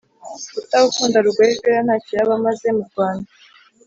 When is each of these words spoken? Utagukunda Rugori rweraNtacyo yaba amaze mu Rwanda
Utagukunda 0.59 1.23
Rugori 1.25 1.51
rweraNtacyo 1.59 2.13
yaba 2.17 2.33
amaze 2.39 2.67
mu 2.77 2.83
Rwanda 2.89 3.29